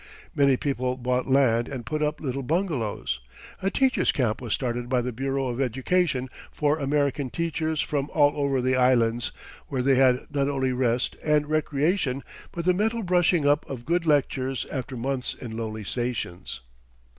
[0.33, 3.19] Many people bought land and put up little bungalows.
[3.61, 8.31] A teachers' camp was started by the Bureau of Education for American teachers from all
[8.35, 9.31] over the Islands,
[9.67, 14.07] where they had not only rest and recreation but the mental brushing up of good
[14.07, 16.61] lectures after months in lonely stations.